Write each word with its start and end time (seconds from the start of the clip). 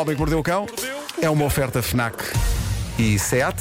Homem 0.00 0.14
que 0.14 0.18
Mordeu 0.20 0.38
o 0.38 0.42
Cão 0.42 0.66
é 1.20 1.28
uma 1.28 1.44
oferta 1.44 1.82
FNAC 1.82 2.16
e 2.98 3.18
SEAT. 3.18 3.56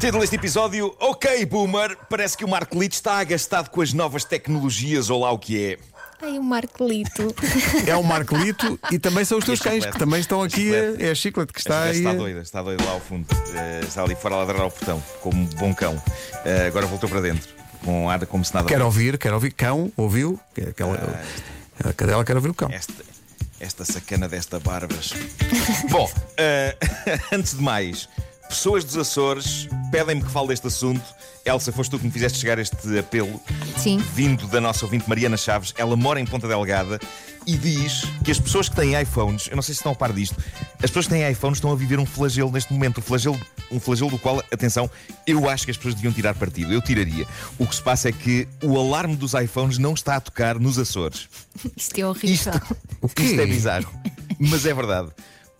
Título 0.00 0.20
deste 0.20 0.36
episódio: 0.36 0.94
Ok, 0.98 1.46
Boomer, 1.46 1.96
parece 2.10 2.36
que 2.36 2.44
o 2.44 2.48
Marco 2.48 2.78
Lito 2.78 2.94
está 2.94 3.18
agastado 3.18 3.70
com 3.70 3.80
as 3.80 3.92
novas 3.92 4.24
tecnologias, 4.24 5.08
ou 5.08 5.20
lá 5.20 5.30
o 5.30 5.38
que 5.38 5.64
é. 5.64 5.78
Ai, 6.22 6.38
o 6.38 6.42
Marcolito. 6.42 7.34
É 7.86 7.94
o 7.94 8.02
Marcolito 8.02 8.78
e 8.90 8.98
também 8.98 9.24
são 9.24 9.38
os 9.38 9.44
teus 9.44 9.60
a 9.60 9.64
cães 9.64 9.86
que 9.86 9.98
também 9.98 10.18
estão 10.20 10.42
aqui. 10.42 10.64
Chiclete. 10.72 11.02
a- 11.02 11.06
É 11.06 11.10
a 11.10 11.14
Chiclete 11.14 11.52
que 11.52 11.58
está 11.60 11.82
vez 11.84 11.96
aí. 11.96 11.98
está 11.98 12.10
a- 12.10 12.14
doida, 12.14 12.40
está 12.40 12.62
doida 12.62 12.84
lá 12.84 12.90
ao 12.92 13.00
fundo. 13.00 13.26
Eh, 13.54 13.80
está 13.86 14.02
ali 14.02 14.14
fora 14.16 14.34
a 14.34 14.38
ladrar 14.38 14.62
ao 14.62 14.70
portão, 14.70 15.02
como 15.20 15.42
um 15.42 15.44
bom 15.46 15.72
cão. 15.74 16.02
Eh, 16.44 16.66
agora 16.66 16.86
voltou 16.86 17.08
para 17.08 17.20
dentro, 17.20 17.48
com 17.84 18.10
ar 18.10 18.24
como 18.26 18.44
se 18.44 18.52
nada 18.54 18.66
Quer 18.66 18.74
fosse. 18.76 18.84
ouvir, 18.84 19.18
quer 19.18 19.32
ouvir. 19.32 19.52
Cão, 19.52 19.92
ouviu? 19.96 20.40
Que 20.54 20.62
é 20.62 20.68
Aquela, 20.70 21.20
a 21.84 21.92
cadela 21.92 22.24
quer 22.24 22.34
ouvir 22.36 22.48
o 22.48 22.54
cão. 22.54 22.68
Esta, 22.72 22.92
esta 23.60 23.84
sacana 23.84 24.28
desta 24.28 24.58
Barbas. 24.58 25.12
Bom, 25.90 26.10
eh, 26.36 26.76
antes 27.32 27.54
de 27.56 27.62
mais, 27.62 28.08
pessoas 28.48 28.84
dos 28.84 28.96
Açores 28.96 29.68
pedem-me 29.90 30.22
que 30.22 30.30
fale 30.30 30.48
deste 30.48 30.66
assunto. 30.66 31.04
Elsa, 31.44 31.70
foste 31.70 31.90
tu 31.90 31.98
que 31.98 32.04
me 32.04 32.10
fizeste 32.10 32.38
chegar 32.38 32.58
este 32.58 32.98
apelo. 32.98 33.40
Sim. 33.76 33.98
Vindo 34.14 34.48
da 34.48 34.60
nossa 34.60 34.84
ouvinte 34.84 35.08
Mariana 35.08 35.36
Chaves, 35.36 35.72
ela 35.78 35.96
mora 35.96 36.18
em 36.18 36.26
Ponta 36.26 36.48
Delgada 36.48 36.98
e 37.46 37.56
diz 37.56 38.02
que 38.24 38.30
as 38.30 38.40
pessoas 38.40 38.68
que 38.68 38.74
têm 38.74 39.00
iPhones, 39.00 39.46
eu 39.48 39.54
não 39.56 39.62
sei 39.62 39.74
se 39.74 39.78
estão 39.78 39.92
a 39.92 39.94
par 39.94 40.12
disto, 40.12 40.36
as 40.82 40.90
pessoas 40.90 41.06
que 41.06 41.12
têm 41.14 41.30
iPhones 41.30 41.58
estão 41.58 41.70
a 41.70 41.76
viver 41.76 41.98
um 41.98 42.04
flagelo 42.06 42.50
neste 42.50 42.72
momento. 42.72 42.98
Um 42.98 43.02
flagelo, 43.02 43.40
um 43.70 43.78
flagelo 43.78 44.10
do 44.10 44.18
qual, 44.18 44.40
atenção, 44.52 44.90
eu 45.26 45.48
acho 45.48 45.64
que 45.64 45.70
as 45.70 45.76
pessoas 45.76 45.94
deviam 45.94 46.12
tirar 46.12 46.34
partido. 46.34 46.72
Eu 46.72 46.82
tiraria. 46.82 47.26
O 47.58 47.66
que 47.66 47.76
se 47.76 47.82
passa 47.82 48.08
é 48.08 48.12
que 48.12 48.48
o 48.62 48.76
alarme 48.78 49.14
dos 49.16 49.34
iPhones 49.34 49.78
não 49.78 49.94
está 49.94 50.16
a 50.16 50.20
tocar 50.20 50.58
nos 50.58 50.78
Açores. 50.78 51.28
Isto 51.76 51.98
é 52.00 52.06
horrível. 52.06 52.52
Isto, 52.52 52.76
O 53.00 53.08
quê? 53.08 53.22
isto 53.22 53.40
é 53.40 53.46
bizarro, 53.46 53.92
mas 54.40 54.66
é 54.66 54.74
verdade. 54.74 55.10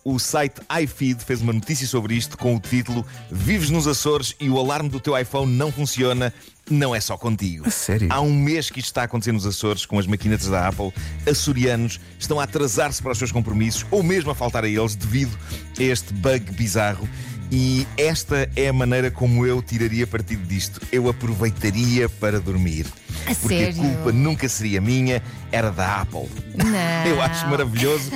O 0.03 0.19
site 0.19 0.61
iFeed 0.83 1.23
fez 1.23 1.41
uma 1.41 1.51
notícia 1.51 1.85
sobre 1.85 2.15
isto 2.15 2.37
com 2.37 2.55
o 2.55 2.59
título 2.59 3.05
Vives 3.29 3.69
nos 3.69 3.87
Açores 3.87 4.35
e 4.39 4.49
o 4.49 4.57
alarme 4.57 4.87
do 4.89 4.99
teu 5.01 5.17
iPhone 5.17 5.51
não 5.51 5.69
funciona. 5.71 6.33
Não 6.69 6.93
é 6.93 6.99
só 6.99 7.17
contigo. 7.17 7.69
Sério? 7.71 8.07
Há 8.11 8.21
um 8.21 8.33
mês 8.33 8.69
que 8.69 8.79
isto 8.79 8.87
está 8.87 9.01
a 9.01 9.05
acontecer 9.05 9.31
nos 9.31 9.45
Açores 9.45 9.85
com 9.85 9.97
as 9.97 10.05
maquinetas 10.05 10.47
da 10.47 10.67
Apple. 10.67 10.91
Açorianos 11.29 11.99
estão 12.19 12.39
a 12.39 12.43
atrasar-se 12.43 13.01
para 13.01 13.11
os 13.11 13.17
seus 13.17 13.31
compromissos 13.31 13.85
ou 13.89 14.03
mesmo 14.03 14.31
a 14.31 14.35
faltar 14.35 14.63
a 14.63 14.67
eles 14.67 14.95
devido 14.95 15.37
a 15.79 15.83
este 15.83 16.13
bug 16.13 16.51
bizarro. 16.51 17.07
E 17.49 17.87
esta 17.97 18.49
é 18.55 18.67
a 18.67 18.73
maneira 18.73 19.09
como 19.09 19.45
eu 19.45 19.61
tiraria 19.61 20.05
partido 20.05 20.45
disto. 20.45 20.81
Eu 20.91 21.07
aproveitaria 21.07 22.09
para 22.09 22.39
dormir. 22.39 22.85
A 23.27 23.35
porque 23.35 23.57
sério? 23.57 23.81
a 23.81 23.85
culpa 23.85 24.11
nunca 24.11 24.47
seria 24.47 24.79
minha, 24.79 25.21
era 25.51 25.69
da 25.71 26.01
Apple. 26.01 26.29
Não. 26.55 27.05
Eu 27.05 27.21
acho 27.21 27.47
maravilhoso, 27.47 28.11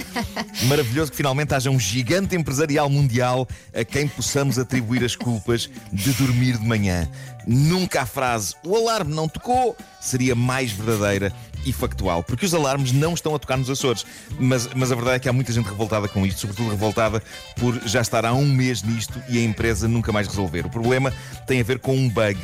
maravilhoso 0.67 1.11
que 1.11 1.17
finalmente 1.17 1.53
haja 1.53 1.69
um 1.69 1.79
gigante 1.79 2.35
empresarial 2.35 2.89
mundial 2.89 3.47
a 3.73 3.83
quem 3.83 4.07
possamos 4.07 4.57
atribuir 4.57 5.03
as 5.03 5.15
culpas 5.15 5.69
de 5.91 6.13
dormir 6.13 6.57
de 6.57 6.65
manhã. 6.65 7.09
Nunca 7.45 8.03
a 8.03 8.05
frase 8.05 8.55
o 8.63 8.75
alarme 8.75 9.13
não 9.13 9.27
tocou 9.27 9.75
seria 9.99 10.35
mais 10.35 10.71
verdadeira 10.71 11.33
e 11.65 11.71
factual, 11.71 12.23
porque 12.23 12.45
os 12.45 12.53
alarmes 12.53 12.91
não 12.91 13.13
estão 13.13 13.35
a 13.35 13.39
tocar 13.39 13.57
nos 13.57 13.69
Açores. 13.69 14.05
Mas, 14.39 14.67
mas 14.73 14.91
a 14.91 14.95
verdade 14.95 15.17
é 15.17 15.19
que 15.19 15.29
há 15.29 15.33
muita 15.33 15.53
gente 15.53 15.67
revoltada 15.67 16.07
com 16.07 16.25
isto, 16.25 16.39
sobretudo 16.41 16.69
revoltada 16.69 17.21
por 17.57 17.79
já 17.85 18.01
estar 18.01 18.25
há 18.25 18.33
um 18.33 18.45
mês 18.45 18.81
nisto 18.81 19.21
e 19.29 19.37
a 19.37 19.43
empresa 19.43 19.87
nunca 19.87 20.11
mais 20.11 20.27
resolver. 20.27 20.65
O 20.65 20.69
problema 20.69 21.13
tem 21.45 21.59
a 21.59 21.63
ver 21.63 21.79
com 21.79 21.95
um 21.95 22.09
bug 22.09 22.39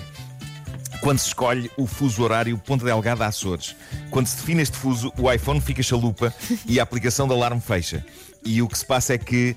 quando 1.01 1.19
se 1.19 1.27
escolhe 1.27 1.71
o 1.77 1.85
fuso 1.85 2.23
horário 2.23 2.57
Ponta 2.57 2.85
Delgada 2.85 3.25
Açores. 3.25 3.75
Quando 4.09 4.27
se 4.27 4.37
define 4.37 4.61
este 4.61 4.77
fuso, 4.77 5.11
o 5.17 5.31
iPhone 5.31 5.61
fica 5.61 5.81
chalupa 5.83 6.33
e 6.65 6.79
a 6.79 6.83
aplicação 6.83 7.27
de 7.27 7.33
alarme 7.33 7.61
fecha. 7.61 8.05
E 8.43 8.61
o 8.61 8.67
que 8.67 8.77
se 8.77 8.85
passa 8.85 9.13
é 9.13 9.17
que, 9.17 9.55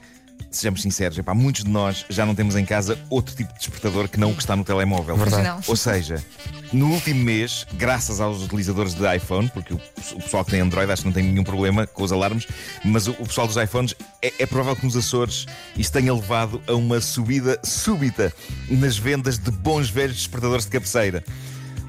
sejamos 0.50 0.82
sinceros, 0.82 1.18
epá, 1.18 1.34
muitos 1.34 1.64
de 1.64 1.70
nós 1.70 2.04
já 2.08 2.24
não 2.26 2.34
temos 2.34 2.56
em 2.56 2.64
casa 2.64 2.98
outro 3.08 3.34
tipo 3.34 3.52
de 3.52 3.58
despertador 3.58 4.08
que 4.08 4.18
não 4.18 4.30
o 4.30 4.34
que 4.34 4.40
está 4.42 4.54
no 4.56 4.64
telemóvel. 4.64 5.16
Verdade. 5.16 5.42
Não. 5.42 5.60
Ou 5.66 5.76
seja, 5.76 6.22
no 6.72 6.90
último 6.92 7.22
mês, 7.24 7.66
graças 7.74 8.20
aos 8.20 8.42
utilizadores 8.42 8.94
de 8.94 9.16
iPhone, 9.16 9.48
porque 9.52 9.74
o, 9.74 9.80
o 10.12 10.22
pessoal 10.22 10.44
que 10.44 10.52
tem 10.52 10.60
Android 10.60 10.90
acho 10.90 11.02
que 11.02 11.08
não 11.08 11.12
tem 11.12 11.24
nenhum 11.24 11.44
problema 11.44 11.86
com 11.86 12.02
os 12.02 12.12
alarmes, 12.12 12.46
mas 12.84 13.06
o, 13.06 13.12
o 13.12 13.26
pessoal 13.26 13.46
dos 13.46 13.56
iPhones 13.56 13.94
é, 14.22 14.32
é 14.38 14.46
provável 14.46 14.76
que 14.76 14.84
nos 14.84 14.96
Açores 14.96 15.46
isto 15.76 15.92
tenha 15.92 16.12
levado 16.14 16.60
a 16.66 16.74
uma 16.74 17.00
subida 17.00 17.58
súbita 17.62 18.32
nas 18.68 18.96
vendas 18.96 19.38
de 19.38 19.50
bons 19.50 19.90
velhos 19.90 20.16
despertadores 20.16 20.64
de 20.64 20.70
cabeceira. 20.70 21.24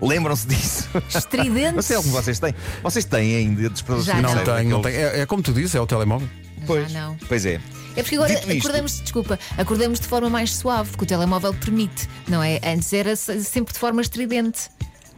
Lembram-se 0.01 0.47
disso? 0.47 0.88
Estridentes. 1.16 1.73
Não 1.75 1.81
sei 1.83 1.95
como 1.97 2.09
vocês 2.09 2.39
têm. 2.39 2.56
Vocês 2.81 3.06
têm 3.06 3.35
ainda 3.35 3.69
despertadores 3.69 4.06
Já 4.07 4.16
de 4.16 4.22
não. 4.23 4.29
Não 4.29 4.35
cabeceira? 4.38 4.59
tem, 4.62 4.69
não 4.69 4.81
daqueles- 4.81 5.13
É, 5.13 5.19
é 5.22 5.25
como 5.28 5.44
tu 5.44 5.53
dizes, 5.53 5.75
é 5.75 5.79
o 5.79 5.85
telemóvel. 5.85 6.28
Pois, 6.66 6.91
não. 6.91 7.16
pois 7.28 7.45
é. 7.45 7.59
É 7.96 8.02
porque 8.03 8.16
agora 8.16 8.34
Dito 8.35 8.52
isto- 8.52 8.59
acordamos, 8.68 9.02
desculpa, 9.02 9.40
acordamos 9.57 10.00
de 10.00 10.07
forma 10.07 10.29
mais 10.29 10.53
suave, 10.56 10.96
que 10.97 11.03
o 11.03 11.06
telemóvel 11.06 11.53
permite, 11.53 12.07
não 12.28 12.41
é? 12.41 12.59
Antes 12.63 12.91
era 12.94 13.16
se- 13.16 13.44
sempre 13.44 13.74
de 13.74 13.79
forma 13.79 14.02
estridente. 14.02 14.69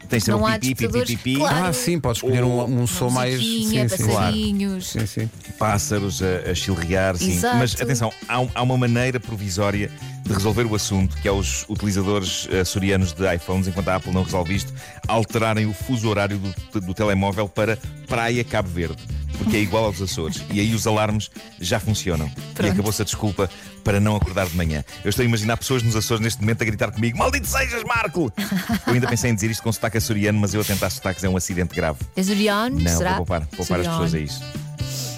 Tem 0.10 0.20
sempre 0.20 0.34
Não 0.34 0.42
um 0.42 0.48
há 0.48 0.60
pipi, 0.60 0.88
pipi, 0.88 1.06
pipi, 1.06 1.36
claro. 1.38 1.66
Ah, 1.68 1.74
sim, 1.74 2.00
podes 2.00 2.18
escolher 2.22 2.44
um, 2.44 2.82
um 2.82 2.86
som 2.86 3.10
mais. 3.10 3.40
Sim, 3.40 3.68
sim. 3.70 3.88
passarinhos. 3.88 4.88
sim, 4.92 5.06
sim. 5.08 5.30
pássaros 5.58 6.22
a, 6.22 6.52
a 6.52 6.54
chilrear, 6.56 7.16
sim. 7.18 7.32
Exato. 7.32 7.58
Mas 7.58 7.74
atenção, 7.82 8.12
há, 8.28 8.40
um- 8.42 8.50
há 8.54 8.62
uma 8.62 8.78
maneira 8.78 9.20
provisória 9.20 9.90
de 10.26 10.34
resolver 10.34 10.66
o 10.66 10.76
assunto, 10.76 11.16
que 11.18 11.28
é 11.28 11.32
os 11.32 11.66
utilizadores 11.70 12.48
açorianos 12.62 13.14
de 13.14 13.34
iPhones, 13.34 13.68
enquanto 13.68 13.88
a 13.90 13.96
Apple 13.96 14.12
não 14.12 14.24
resolve 14.24 14.54
isto, 14.56 14.74
alterarem 15.08 15.66
o 15.66 15.74
fuso 15.74 16.08
horário 16.10 16.38
do, 16.38 16.82
do 16.82 16.94
telemóvel 16.94 17.48
para 17.48 17.78
Praia 18.08 18.44
Cabo 18.44 18.70
Verde. 18.70 19.02
Porque 19.38 19.58
é 19.58 19.60
igual 19.60 19.86
aos 19.86 20.02
Açores. 20.02 20.42
E 20.52 20.60
aí 20.60 20.74
os 20.74 20.86
alarmes 20.88 21.30
já 21.60 21.80
funcionam. 21.80 22.28
E 22.28 22.54
Pronto. 22.54 22.72
acabou-se 22.72 23.02
a 23.02 23.06
desculpa 23.06 23.50
para 23.84 24.00
não 24.00 24.16
acordar 24.16 24.46
de 24.48 24.56
manhã. 24.56 24.84
Eu 25.04 25.10
estou 25.10 25.24
a 25.24 25.26
imaginar 25.26 25.58
pessoas 25.58 25.84
nos 25.84 25.96
Açores 25.96 26.22
neste 26.24 26.40
momento 26.42 26.62
a 26.62 26.66
gritar 26.66 26.92
comigo: 26.92 27.18
Maldito 27.18 27.48
sejas, 27.48 27.84
Marco! 27.84 28.32
Eu 28.88 28.94
ainda 28.94 29.08
pensei 29.08 29.32
em 29.32 29.36
dizer 29.36 29.50
isto 29.52 29.64
com 29.64 29.72
sotaque 29.72 29.98
açoriano, 29.98 30.40
mas 30.40 30.54
eu 30.54 30.62
a 30.62 30.64
tentar 30.64 30.90
sotaques 30.90 31.24
é 31.24 31.30
um 31.30 31.36
acidente 31.38 31.76
grave. 31.76 32.00
Azuriano, 32.18 32.80
Não, 32.80 32.98
será? 32.98 33.10
vou 33.16 33.26
poupar, 33.26 33.46
poupar 33.48 33.80
as 33.80 33.88
pessoas 33.88 34.14
a 34.14 34.20
isso. 34.20 34.42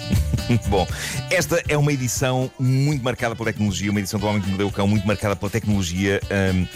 Bom, 0.68 0.86
esta 1.30 1.62
é 1.68 1.76
uma 1.76 1.92
edição 1.92 2.50
muito 2.58 3.02
marcada 3.02 3.34
pela 3.34 3.46
tecnologia, 3.52 3.90
uma 3.90 4.00
edição 4.00 4.18
do 4.20 4.26
Homem 4.26 4.40
que 4.40 4.48
Mordeu 4.48 4.68
o 4.68 4.72
Cão, 4.72 4.86
muito 4.86 5.06
marcada 5.06 5.34
pela 5.36 5.50
tecnologia. 5.50 6.20
hum, 6.54 6.66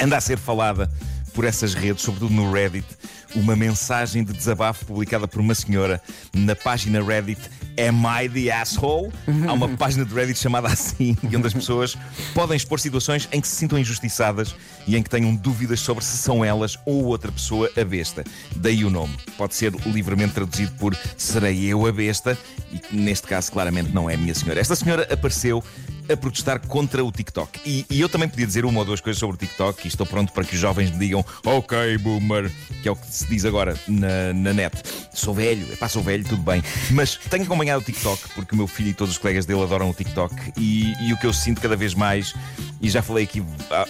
anda 0.00 0.16
a 0.16 0.20
ser 0.20 0.38
falada 0.38 0.90
por 1.32 1.44
essas 1.44 1.74
redes, 1.74 2.02
sobretudo 2.02 2.34
no 2.34 2.52
Reddit, 2.52 2.86
uma 3.34 3.54
mensagem 3.54 4.24
de 4.24 4.32
desabafo 4.32 4.84
publicada 4.86 5.28
por 5.28 5.40
uma 5.40 5.54
senhora 5.54 6.00
na 6.34 6.54
página 6.56 7.02
Reddit 7.02 7.40
Am 7.78 8.04
I 8.06 8.28
the 8.28 8.50
Asshole? 8.50 9.12
Há 9.46 9.52
uma 9.52 9.68
página 9.76 10.04
de 10.04 10.14
Reddit 10.14 10.38
chamada 10.38 10.68
assim, 10.68 11.16
onde 11.24 11.46
as 11.46 11.54
pessoas 11.54 11.96
podem 12.34 12.56
expor 12.56 12.80
situações 12.80 13.28
em 13.30 13.40
que 13.40 13.48
se 13.48 13.56
sintam 13.56 13.78
injustiçadas 13.78 14.54
e 14.86 14.96
em 14.96 15.02
que 15.02 15.10
tenham 15.10 15.34
dúvidas 15.34 15.80
sobre 15.80 16.04
se 16.04 16.16
são 16.16 16.44
elas 16.44 16.78
ou 16.84 17.04
outra 17.04 17.30
pessoa 17.30 17.70
a 17.76 17.84
besta. 17.84 18.24
Daí 18.56 18.84
o 18.84 18.90
nome. 18.90 19.14
Pode 19.36 19.54
ser 19.54 19.72
livremente 19.86 20.34
traduzido 20.34 20.72
por 20.72 20.96
Serei 21.16 21.66
eu 21.66 21.86
a 21.86 21.92
besta, 21.92 22.36
e 22.72 22.96
neste 22.96 23.26
caso, 23.26 23.52
claramente, 23.52 23.92
não 23.92 24.10
é 24.10 24.14
a 24.14 24.18
minha 24.18 24.34
senhora. 24.34 24.60
Esta 24.60 24.74
senhora 24.74 25.06
apareceu 25.12 25.62
a 26.08 26.16
protestar 26.16 26.60
contra 26.60 27.04
o 27.04 27.12
TikTok. 27.12 27.60
E, 27.64 27.84
e 27.90 28.00
eu 28.00 28.08
também 28.08 28.28
podia 28.28 28.46
dizer 28.46 28.64
uma 28.64 28.80
ou 28.80 28.84
duas 28.84 29.00
coisas 29.00 29.18
sobre 29.18 29.36
o 29.36 29.38
TikTok 29.38 29.86
e 29.86 29.88
estou 29.88 30.06
pronto 30.06 30.32
para 30.32 30.44
que 30.44 30.54
os 30.54 30.60
jovens 30.60 30.90
me 30.90 30.98
digam 30.98 31.24
ok, 31.44 31.98
boomer, 31.98 32.50
que 32.82 32.88
é 32.88 32.92
o 32.92 32.96
que 32.96 33.06
se 33.06 33.26
diz 33.26 33.44
agora 33.44 33.78
na, 33.86 34.32
na 34.32 34.52
net. 34.52 34.82
Sou 35.12 35.34
velho, 35.34 35.76
pá, 35.76 35.88
sou 35.88 36.02
velho, 36.02 36.24
tudo 36.24 36.42
bem. 36.42 36.62
Mas 36.90 37.16
tenho 37.16 37.44
acompanhado 37.44 37.80
o 37.80 37.84
TikTok 37.84 38.30
porque 38.34 38.54
o 38.54 38.58
meu 38.58 38.66
filho 38.66 38.90
e 38.90 38.94
todos 38.94 39.14
os 39.14 39.18
colegas 39.18 39.46
dele 39.46 39.62
adoram 39.62 39.90
o 39.90 39.94
TikTok 39.94 40.34
e, 40.56 40.94
e 41.06 41.12
o 41.12 41.16
que 41.18 41.26
eu 41.26 41.32
sinto 41.32 41.60
cada 41.60 41.76
vez 41.76 41.94
mais, 41.94 42.34
e 42.80 42.88
já 42.88 43.02
falei 43.02 43.24
aqui 43.24 43.42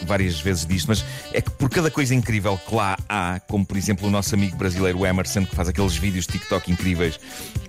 várias 0.07 0.41
vezes 0.41 0.65
disto, 0.67 0.89
mas 0.89 1.05
é 1.33 1.41
que 1.41 1.51
por 1.51 1.69
cada 1.69 1.91
coisa 1.91 2.15
incrível 2.15 2.59
que 2.67 2.75
lá 2.75 2.97
há, 3.09 3.41
como 3.47 3.65
por 3.67 3.77
exemplo 3.77 4.09
o 4.09 4.11
nosso 4.11 4.35
amigo 4.35 4.57
brasileiro 4.57 5.05
Emerson, 5.05 5.45
que 5.45 5.55
faz 5.55 5.69
aqueles 5.69 5.97
vídeos 5.97 6.27
de 6.27 6.33
TikTok 6.33 6.71
incríveis, 6.73 7.19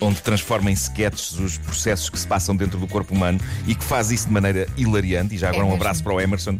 onde 0.01 0.21
transforma 0.21 0.69
em 0.71 0.73
sketches 0.73 1.33
os 1.39 1.57
processos 1.57 2.09
que 2.09 2.17
se 2.19 2.25
passam 2.27 2.55
dentro 2.55 2.79
do 2.79 2.87
corpo 2.87 3.13
humano 3.13 3.39
e 3.67 3.75
que 3.75 3.83
faz 3.83 4.11
isso 4.11 4.27
de 4.27 4.33
maneira 4.33 4.67
hilariante. 4.77 5.35
E 5.35 5.37
já 5.37 5.49
agora 5.49 5.63
É 5.63 5.65
um 5.65 5.69
mesmo. 5.71 5.81
abraço 5.81 6.03
para 6.03 6.13
o 6.13 6.21
Emerson. 6.21 6.57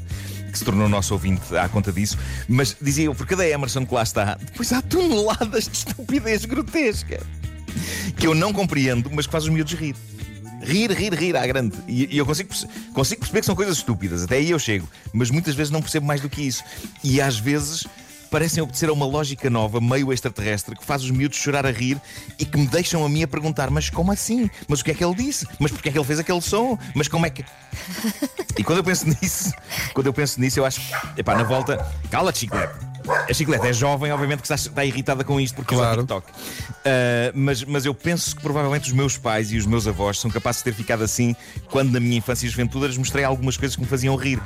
Que 0.52 0.58
se 0.58 0.66
tornou 0.66 0.90
nosso 0.90 1.14
ouvinte 1.14 1.56
à 1.56 1.70
conta 1.70 1.92
disso, 1.92 2.18
mas 2.48 2.76
dizia 2.82 3.06
eu, 3.06 3.14
por 3.14 3.28
cada 3.28 3.48
Emerson 3.48 3.86
que 3.86 3.94
lá 3.94 4.02
está, 4.02 4.34
depois 4.34 4.74
há 4.74 4.82
toneladas 4.82 5.66
de 5.66 5.78
estupidez 5.78 6.44
grotesca 6.44 7.20
que 8.18 8.26
eu 8.26 8.34
não 8.34 8.52
compreendo, 8.52 9.12
mas 9.14 9.28
que 9.28 9.32
faz 9.32 9.44
os 9.44 9.50
miúdos 9.52 9.74
rir. 9.76 9.96
Rir, 10.70 10.92
rir, 10.92 11.14
rir 11.14 11.36
à 11.36 11.46
grande. 11.48 11.76
E, 11.88 12.16
e 12.16 12.18
eu 12.18 12.26
consigo, 12.26 12.54
consigo 12.94 13.22
perceber 13.22 13.40
que 13.40 13.46
são 13.46 13.56
coisas 13.56 13.78
estúpidas, 13.78 14.24
até 14.24 14.36
aí 14.36 14.52
eu 14.52 14.60
chego, 14.60 14.88
mas 15.12 15.32
muitas 15.32 15.56
vezes 15.56 15.72
não 15.72 15.82
percebo 15.82 16.06
mais 16.06 16.22
do 16.22 16.30
que 16.30 16.42
isso. 16.42 16.64
E 17.04 17.20
às 17.20 17.40
vezes 17.40 17.88
parecem 18.30 18.62
obedecer 18.62 18.90
a 18.90 18.94
uma 18.94 19.06
lógica 19.06 19.50
nova, 19.50 19.82
meio 19.82 20.14
extraterrestre, 20.14 20.76
que 20.76 20.86
faz 20.86 21.04
os 21.04 21.12
miúdos 21.12 21.38
chorar 21.38 21.66
a 21.66 21.72
rir 21.72 22.00
e 22.38 22.46
que 22.46 22.58
me 22.58 22.68
deixam 22.68 23.04
a 23.04 23.10
mim 23.10 23.24
a 23.24 23.28
perguntar: 23.28 23.70
mas 23.70 23.90
como 23.90 24.12
assim? 24.12 24.50
Mas 24.68 24.82
o 24.82 24.86
que 24.86 24.92
é 24.92 24.94
que 24.94 25.04
ele 25.04 25.16
disse? 25.16 25.48
Mas 25.60 25.72
porquê 25.72 25.90
é 25.90 25.92
que 25.92 25.98
ele 25.98 26.06
fez 26.06 26.20
aquele 26.20 26.42
som? 26.42 26.78
Mas 26.94 27.08
como 27.08 27.26
é 27.26 27.30
que. 27.30 27.44
E 28.58 28.64
quando 28.64 28.80
eu 28.80 28.84
penso 28.84 29.08
nisso, 29.22 29.54
quando 29.94 30.08
eu 30.08 30.14
penso 30.14 30.38
nisso, 30.42 30.60
eu 30.60 30.66
acho 30.66 30.82
epá, 31.16 31.34
na 31.34 31.44
volta, 31.44 31.78
cala-te, 32.12 32.40
chiclete. 32.40 32.89
A 33.30 33.34
chicleta 33.34 33.68
é 33.68 33.74
jovem, 33.74 34.12
obviamente 34.12 34.40
que 34.40 34.46
está, 34.46 34.56
está 34.56 34.86
irritada 34.86 35.24
com 35.24 35.40
isto 35.40 35.56
porque 35.56 35.76
Claro. 35.76 36.02
usa 36.04 36.08
TikTok. 36.08 36.28
Ah, 36.86 37.32
mas, 37.34 37.64
mas 37.64 37.86
eu 37.86 37.94
penso 37.94 38.36
que 38.36 38.42
provavelmente 38.42 38.88
os 38.88 38.94
meus 38.94 39.18
pais 39.18 39.52
e 39.52 39.58
os 39.58 39.66
meus 39.66 39.88
avós 39.88 40.20
são 40.20 40.30
capazes 40.32 40.60
de 40.62 40.66
ter 40.66 40.74
ficado 40.74 41.04
assim 41.04 41.36
quando 41.70 41.92
na 41.92 42.00
minha 42.00 42.18
infância 42.18 42.46
e 42.46 42.50
juventude 42.50 42.88
lhes 42.88 42.98
mostrei 42.98 43.24
algumas 43.24 43.58
coisas 43.58 43.76
que 43.76 43.82
me 43.82 43.88
faziam 43.88 44.16
rir. 44.16 44.40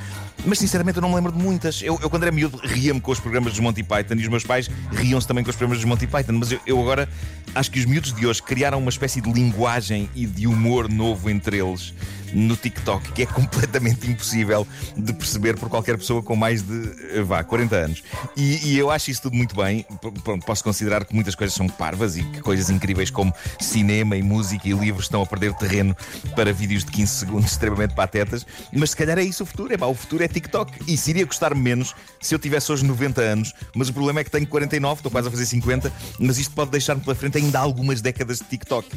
Mas 0.45 0.59
sinceramente 0.59 0.97
eu 0.97 1.01
não 1.01 1.09
me 1.09 1.15
lembro 1.15 1.31
de 1.31 1.37
muitas. 1.41 1.81
Eu, 1.81 1.99
eu 2.01 2.09
quando 2.09 2.23
era 2.23 2.31
miúdo 2.31 2.59
ria-me 2.63 2.99
com 2.99 3.11
os 3.11 3.19
programas 3.19 3.51
dos 3.53 3.59
Monty 3.59 3.83
Python 3.83 4.15
e 4.15 4.21
os 4.23 4.27
meus 4.27 4.43
pais 4.43 4.69
riam-se 4.91 5.27
também 5.27 5.43
com 5.43 5.49
os 5.49 5.55
programas 5.55 5.81
dos 5.81 5.89
Monty 5.89 6.07
Python. 6.07 6.33
Mas 6.33 6.51
eu, 6.51 6.59
eu 6.65 6.79
agora 6.81 7.07
acho 7.55 7.71
que 7.71 7.79
os 7.79 7.85
miúdos 7.85 8.13
de 8.13 8.25
hoje 8.25 8.41
criaram 8.41 8.79
uma 8.79 8.89
espécie 8.89 9.21
de 9.21 9.31
linguagem 9.31 10.09
e 10.15 10.25
de 10.25 10.47
humor 10.47 10.89
novo 10.89 11.29
entre 11.29 11.57
eles 11.59 11.93
no 12.33 12.55
TikTok 12.55 13.11
que 13.11 13.23
é 13.23 13.25
completamente 13.27 14.09
impossível 14.09 14.67
de 14.95 15.13
perceber 15.13 15.57
por 15.57 15.69
qualquer 15.69 15.97
pessoa 15.97 16.21
com 16.21 16.35
mais 16.35 16.61
de 16.61 16.91
eh, 17.11 17.21
vá, 17.21 17.43
40 17.43 17.75
anos. 17.75 18.03
E, 18.35 18.69
e 18.69 18.77
eu 18.77 18.89
acho 18.89 19.11
isso 19.11 19.21
tudo 19.23 19.35
muito 19.35 19.55
bem. 19.55 19.85
Pronto, 20.23 20.45
posso 20.45 20.63
considerar 20.63 21.05
que 21.05 21.13
muitas 21.13 21.35
coisas 21.35 21.55
são 21.55 21.67
parvas 21.67 22.17
e 22.17 22.23
que 22.23 22.41
coisas 22.41 22.69
incríveis 22.69 23.09
como 23.09 23.33
cinema 23.59 24.15
e 24.15 24.23
música 24.23 24.67
e 24.67 24.73
livros 24.73 25.05
estão 25.05 25.21
a 25.21 25.25
perder 25.25 25.53
terreno 25.53 25.95
para 26.35 26.51
vídeos 26.51 26.83
de 26.83 26.91
15 26.91 27.11
segundos 27.11 27.51
extremamente 27.51 27.93
patetas. 27.93 28.45
Mas 28.71 28.91
se 28.91 28.97
calhar 28.97 29.17
é 29.17 29.23
isso 29.23 29.43
o 29.43 29.45
futuro. 29.45 29.73
É 29.73 29.77
pá, 29.77 29.85
o 29.85 29.95
futuro 29.95 30.23
é 30.23 30.27
TikTok. 30.27 30.71
E 30.87 30.97
se 30.97 31.11
iria 31.11 31.25
gostar 31.25 31.55
menos 31.55 31.95
se 32.21 32.33
eu 32.33 32.39
tivesse 32.39 32.71
hoje 32.71 32.85
90 32.85 33.21
anos. 33.21 33.53
Mas 33.75 33.89
o 33.89 33.93
problema 33.93 34.19
é 34.19 34.23
que 34.23 34.31
tenho 34.31 34.47
49, 34.47 34.99
estou 34.99 35.11
quase 35.11 35.27
a 35.27 35.31
fazer 35.31 35.45
50. 35.45 35.91
Mas 36.19 36.37
isto 36.37 36.53
pode 36.53 36.71
deixar-me 36.71 37.01
pela 37.01 37.15
frente 37.15 37.37
ainda 37.37 37.59
algumas 37.59 38.01
décadas 38.01 38.39
de 38.39 38.45
TikTok. 38.45 38.87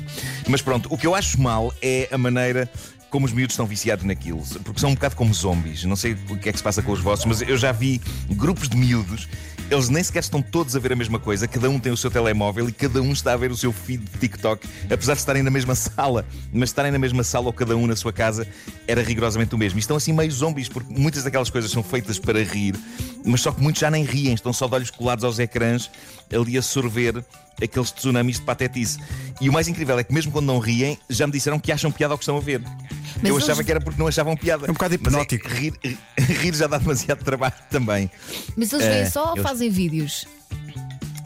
Mas 0.48 0.62
pronto, 0.62 0.92
o 0.92 0.98
que 0.98 1.06
eu 1.06 1.14
acho 1.14 1.40
mal 1.40 1.72
é 1.82 2.08
a 2.10 2.18
maneira 2.18 2.70
como 3.10 3.26
os 3.26 3.32
miúdos 3.32 3.54
estão 3.54 3.66
viciados 3.66 4.04
naquilo, 4.04 4.42
porque 4.64 4.80
são 4.80 4.90
um 4.90 4.94
bocado 4.94 5.16
como 5.16 5.32
zombies. 5.32 5.84
Não 5.84 5.96
sei 5.96 6.16
o 6.28 6.36
que 6.36 6.48
é 6.48 6.52
que 6.52 6.58
se 6.58 6.64
passa 6.64 6.82
com 6.82 6.92
os 6.92 7.00
vossos, 7.00 7.24
mas 7.24 7.42
eu 7.42 7.56
já 7.56 7.72
vi 7.72 8.00
grupos 8.30 8.68
de 8.68 8.76
miúdos, 8.76 9.28
eles 9.70 9.88
nem 9.88 10.02
sequer 10.02 10.20
estão 10.20 10.40
todos 10.40 10.76
a 10.76 10.78
ver 10.78 10.92
a 10.92 10.96
mesma 10.96 11.18
coisa, 11.18 11.48
cada 11.48 11.68
um 11.68 11.78
tem 11.78 11.90
o 11.90 11.96
seu 11.96 12.08
telemóvel 12.08 12.68
e 12.68 12.72
cada 12.72 13.02
um 13.02 13.12
está 13.12 13.32
a 13.32 13.36
ver 13.36 13.50
o 13.50 13.56
seu 13.56 13.72
feed 13.72 14.04
de 14.04 14.18
TikTok, 14.18 14.66
apesar 14.84 15.14
de 15.14 15.18
estarem 15.18 15.42
na 15.42 15.50
mesma 15.50 15.74
sala, 15.76 16.24
mas 16.52 16.68
estarem 16.70 16.92
na 16.92 16.98
mesma 16.98 17.24
sala 17.24 17.46
ou 17.46 17.52
cada 17.52 17.76
um 17.76 17.86
na 17.86 17.96
sua 17.96 18.12
casa 18.12 18.46
era 18.86 19.02
rigorosamente 19.02 19.54
o 19.54 19.58
mesmo. 19.58 19.78
E 19.78 19.80
estão 19.80 19.96
assim 19.96 20.12
meio 20.12 20.30
zombies, 20.30 20.68
porque 20.68 20.92
muitas 20.92 21.24
daquelas 21.24 21.50
coisas 21.50 21.70
são 21.70 21.82
feitas 21.82 22.18
para 22.18 22.42
rir, 22.44 22.76
mas 23.24 23.40
só 23.40 23.50
que 23.50 23.60
muitos 23.60 23.80
já 23.80 23.90
nem 23.90 24.04
riem, 24.04 24.34
estão 24.34 24.52
só 24.52 24.68
de 24.68 24.74
olhos 24.74 24.90
colados 24.90 25.24
aos 25.24 25.38
ecrãs, 25.38 25.90
ali 26.32 26.56
a 26.56 26.62
sorver 26.62 27.24
aqueles 27.62 27.90
tsunamis 27.92 28.36
de 28.38 28.42
patetice. 28.42 28.98
E 29.40 29.48
o 29.48 29.52
mais 29.52 29.68
incrível 29.68 29.98
é 29.98 30.04
que, 30.04 30.12
mesmo 30.12 30.32
quando 30.32 30.46
não 30.46 30.58
riem, 30.58 30.98
já 31.08 31.26
me 31.26 31.32
disseram 31.32 31.58
que 31.58 31.70
acham 31.72 31.90
piada 31.90 32.14
ao 32.14 32.18
que 32.18 32.22
estão 32.24 32.36
a 32.36 32.40
ver. 32.40 32.60
Mas 32.60 33.24
eu 33.24 33.34
eles- 33.34 33.44
achava 33.44 33.64
que 33.64 33.70
era 33.70 33.80
porque 33.80 33.98
não 33.98 34.06
achavam 34.06 34.36
piada. 34.36 34.66
É 34.66 34.70
um 34.70 34.74
bocado 34.74 34.94
Mas 35.00 35.12
hipnótico. 35.12 35.48
rir, 35.48 35.72
rir 36.18 36.54
já 36.54 36.66
dá 36.66 36.78
demasiado 36.78 37.24
trabalho 37.24 37.54
também. 37.70 38.10
Mas 38.56 38.72
eles 38.72 38.84
veem 38.86 39.00
Eh, 39.02 39.10
só 39.10 39.30
ou 39.30 39.36
eu- 39.38 39.42
fazem 39.42 39.70
vídeos? 39.70 40.26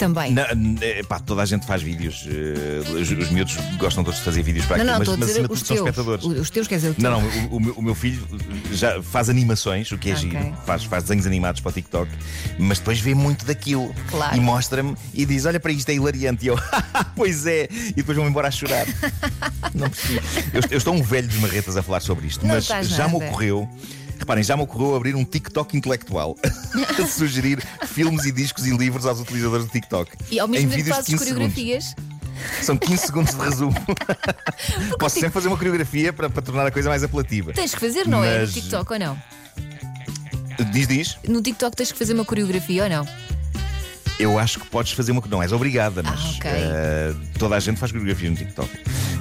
Também. 0.00 0.32
Na, 0.32 0.46
eh, 0.80 1.02
pá, 1.06 1.18
toda 1.20 1.42
a 1.42 1.44
gente 1.44 1.66
faz 1.66 1.82
vídeos. 1.82 2.26
eh, 2.26 2.80
os, 3.00 3.10
os 3.10 3.30
miúdos 3.30 3.56
gostam 3.78 4.02
todos 4.02 4.18
de 4.18 4.24
fazer 4.24 4.42
vídeos 4.42 4.64
para 4.66 4.82
Não, 4.82 4.94
aquilo, 4.94 4.98
não, 4.98 4.98
mas, 4.98 5.08
estou 5.08 5.14
a 5.14 5.18
mas 5.18 5.28
dizer 5.28 5.52
os 5.52 5.58
são 5.60 5.66
teus. 5.76 5.78
espectadores. 5.88 6.24
Os 6.40 6.50
teus, 6.50 6.66
quer 6.66 6.76
dizer, 6.76 6.88
o 6.90 6.94
teu. 6.94 7.10
Não, 7.10 7.20
não, 7.20 7.28
o, 7.28 7.56
o 7.56 7.60
meu, 7.60 7.74
o 7.74 7.82
meu 7.82 7.94
filho 7.94 8.26
já 8.72 9.02
faz 9.02 9.28
animações, 9.28 9.92
o 9.92 9.98
que 9.98 10.10
é 10.10 10.14
Ok. 10.14 10.30
giro, 10.30 10.56
faz, 10.64 10.84
faz 10.84 11.04
desenhos 11.04 11.26
animados 11.26 11.60
para 11.60 11.68
o 11.68 11.72
TikTok, 11.72 12.10
mas 12.58 12.78
depois 12.78 12.98
vê 12.98 13.14
muito 13.14 13.44
daquilo 13.44 13.94
Claro. 14.10 14.34
e 14.36 14.40
mostra-me 14.40 14.96
e 15.12 15.26
diz: 15.26 15.44
Olha 15.44 15.60
para 15.60 15.70
isto, 15.70 15.88
é 15.90 15.94
hilariante. 15.94 16.44
E 16.46 16.48
eu, 16.48 16.58
pois 17.14 17.46
é, 17.46 17.68
e 17.70 17.92
depois 17.92 18.16
vou-me 18.16 18.30
embora 18.30 18.48
a 18.48 18.50
chorar. 18.50 18.86
não 19.74 19.88
percebi. 19.90 20.20
Eu, 20.54 20.62
eu 20.70 20.78
estou 20.78 20.94
um 20.94 21.02
velho 21.02 21.28
de 21.28 21.38
marretas 21.38 21.76
a 21.76 21.82
falar 21.82 22.00
sobre 22.00 22.26
isto, 22.26 22.46
Não 22.46 22.54
mas 22.54 22.64
já 22.66 23.06
me 23.06 23.18
nada. 23.18 23.26
ocorreu. 23.26 23.68
Reparem, 24.20 24.44
já 24.44 24.56
me 24.56 24.62
ocorreu 24.62 24.94
abrir 24.94 25.16
um 25.16 25.24
TikTok 25.24 25.76
intelectual 25.76 26.36
a 27.02 27.06
sugerir 27.06 27.60
filmes 27.86 28.24
e 28.26 28.30
discos 28.32 28.66
e 28.66 28.76
livros 28.76 29.06
aos 29.06 29.18
utilizadores 29.20 29.64
do 29.66 29.72
TikTok. 29.72 30.12
E 30.30 30.38
ao 30.38 30.46
em 30.46 30.50
mesmo 30.52 30.68
tempo 30.70 30.76
vídeos 30.76 30.96
de 30.98 31.02
fazes 31.02 31.10
15 31.10 31.24
segundos. 31.24 31.54
coreografias. 31.54 31.94
São 32.62 32.76
15 32.76 33.02
segundos 33.06 33.34
de 33.34 33.40
resumo. 33.40 33.74
Posso 34.98 35.14
sempre 35.16 35.30
fazer 35.32 35.48
uma 35.48 35.56
coreografia 35.58 36.12
para, 36.12 36.30
para 36.30 36.40
tornar 36.42 36.66
a 36.66 36.70
coisa 36.70 36.88
mais 36.88 37.02
apelativa. 37.02 37.52
Tens 37.52 37.74
que 37.74 37.80
fazer, 37.80 38.06
não 38.06 38.22
é? 38.24 38.34
No 38.34 38.40
Mas- 38.40 38.52
TikTok 38.54 38.92
ou 38.92 38.98
não? 38.98 39.22
Diz, 40.72 40.86
diz. 40.86 41.18
No 41.26 41.40
TikTok 41.42 41.74
tens 41.76 41.90
que 41.92 41.98
fazer 41.98 42.12
uma 42.14 42.24
coreografia 42.24 42.84
ou 42.84 42.90
não? 42.90 43.08
Eu 44.18 44.38
acho 44.38 44.60
que 44.60 44.66
podes 44.68 44.92
fazer 44.92 45.12
uma. 45.12 45.22
Não 45.26 45.42
és 45.42 45.50
obrigada, 45.52 46.02
mas 46.02 46.20
Ah, 46.20 46.28
ok. 46.36 46.50
eh, 46.52 47.14
toda 47.38 47.56
a 47.56 47.60
gente 47.60 47.78
faz 47.78 47.90
coreografias 47.90 48.30
no 48.32 48.36
TikTok. 48.36 48.68